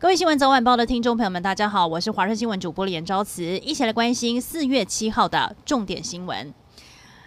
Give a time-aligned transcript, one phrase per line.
[0.00, 6.54] 各位新闻早晚报的听众朋友们，大家好，我是华视新闻主播连昭慈，一起来关心四月七号的重点新闻。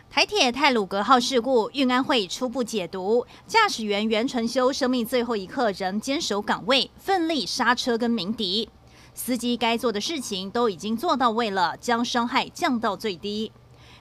[0.10, 8.67] 台铁太鲁阁号事故，运安会初步解读，驾驶员袁纯修生命最后一刻仍坚守岗位，奋力刹车跟鸣笛，
[9.13, 13.51] 司机该做的事情都已经做到位了，将伤害降到最低。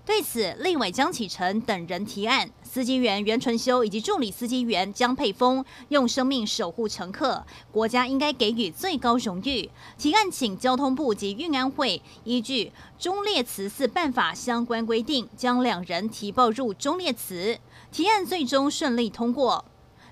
[0.04, 9.70] 对此，立委江启臣等人提案，司机员袁纯修以及助理司机员江佩峰用生命守护乘客，国家应该给予最高荣誉。
[9.96, 12.64] 提案请交通部及运安会依据
[12.98, 17.60] 《忠烈祠祀办法》相关规定，将两人提报入中列祠。
[17.92, 19.64] 提案最终顺利通过。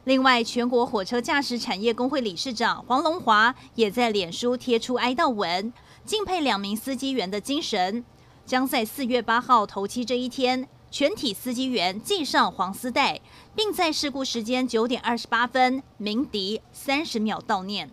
[0.05, 5.73] 另外，全国火车驾驶产业工会理事长黄龙华也在脸书贴出哀悼文，
[6.05, 8.05] 敬佩两名司机员的精神。
[8.51, 13.21] 将在四月八号头七这一天，全体司机员系上黄丝带，
[13.55, 17.93] 并在事故时间九点二十八分鸣笛三十秒悼念。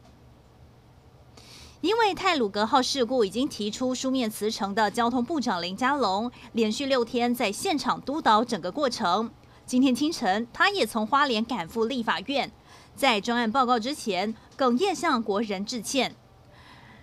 [1.82, 9.30] 因为泰鲁格号事故已经提出书面辞呈的交通部长林佳龙，连续六天在现场督导整个过程。
[9.68, 12.52] 今天清晨，他也从花莲赶赴立法院，
[12.96, 16.16] 在专案报告之前哽咽向国人致歉。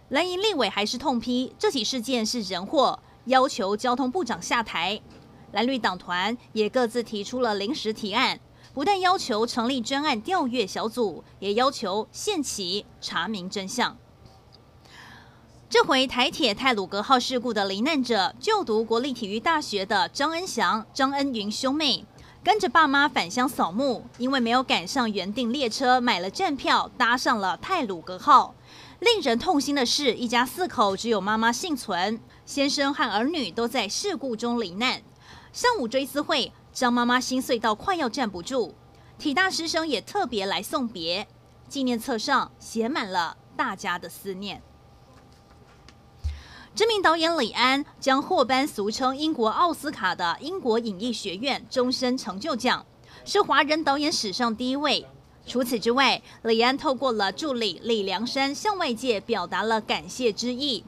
[0.09, 2.99] 蓝营立委还是痛批这起事件是人祸。
[3.27, 5.01] 要求交通部长下台，
[5.53, 8.41] 蓝绿党团也各自提出了临时提案，
[8.73, 13.97] 不但要求成立专案调阅小组，也要求限期查明真相。
[15.71, 22.05] 这回台铁泰鲁格号事故的罹难者，就读国立体育大学的张恩祥、张恩云兄妹，
[22.45, 28.55] 跟着爸妈返乡扫墓，因为没有赶上原定列车，买了站票，搭上了泰鲁格号。
[29.01, 35.03] 令人痛心的是，一家四口只有妈妈幸存，先生和儿女都在事故中罹难。
[35.53, 38.75] 上午追思会，张妈妈心碎到快要站不住，
[39.19, 41.27] 体大师生也特别来送别，
[41.69, 44.63] 纪念册上写满了大家的思念。
[46.75, 52.85] 知名导演李安将获颁俗称英国奥斯卡的英国影艺学院终身成就奖，
[53.25, 55.07] 是华人导演史上第一位。
[55.47, 60.85] 除此之外，李安透过了助理李良山向外界表达了感谢之意。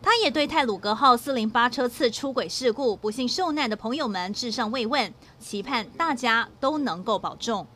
[0.00, 7.66] 他也对泰鲁格号四零八车次出轨事故不幸受难的朋友们致上慰问，期盼大家都能够保重。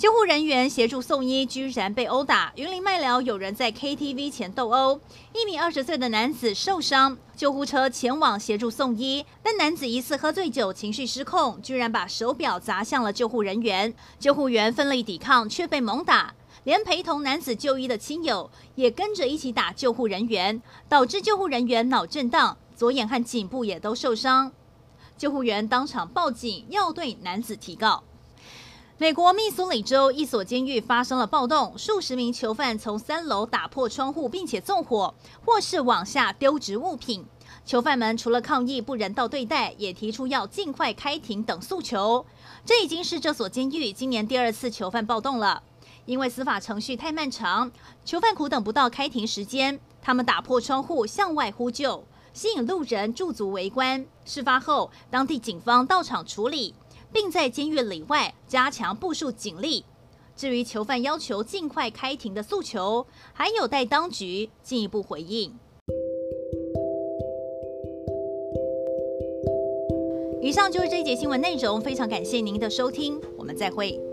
[0.00, 2.50] 救护人员协助送医，居然被殴打。
[2.56, 4.98] 云林麦寮有人在 KTV 前斗殴，
[5.34, 13.92] 一名二十岁的男子受伤，救护车前往协助送医，但男子疑似喝醉酒，情绪失控，居然把手表砸向了救护人员。
[14.18, 16.34] 救护员奋力抵抗，却被猛打，
[16.64, 24.50] 连陪同男子就医的亲友也跟着一起打救护人员，导致救护人员脑震荡，左眼和颈部也都受伤。
[25.18, 28.02] 救护员当场报警，要对男子提告。
[29.00, 37.24] 美国密苏里州一所监狱发生了暴动，数十名囚犯从三楼打破窗户，并且纵火，或是往下丢掷物品。
[37.64, 42.26] 囚犯们除了抗议不人道对待，也提出要尽快开庭等诉求。
[42.66, 45.62] 这已经是这所监狱今年第二次囚犯暴动了，
[46.04, 47.72] 因为司法程序太漫长，
[48.04, 54.04] 囚犯苦等不到开庭时间，他们打破窗户向外呼救，吸引路人驻足围观。
[54.26, 56.74] 事发后，当地警方到场处理。
[57.12, 59.84] 并在监狱里外加强部署警力。
[60.36, 65.54] 至于囚犯要求尽快开庭的诉求，还有待当局进一步回应。
[70.40, 74.09] 以上就是这一节新闻内容，非常感谢您的收听，我们再会。